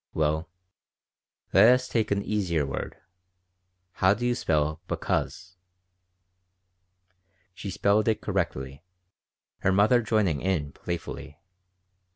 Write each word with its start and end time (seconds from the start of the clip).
Well, 0.15 0.49
let 1.53 1.69
us 1.71 1.87
take 1.87 2.09
an 2.09 2.23
easier 2.23 2.65
word. 2.65 2.97
How 3.91 4.15
do 4.15 4.25
you 4.25 4.33
spell 4.33 4.81
'because'?" 4.87 5.57
She 7.53 7.69
spelled 7.69 8.07
it 8.07 8.19
correctly, 8.19 8.81
her 9.59 9.71
mother 9.71 10.01
joining 10.01 10.41
in 10.41 10.71
playfully. 10.71 11.37